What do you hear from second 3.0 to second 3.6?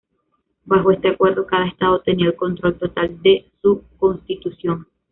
de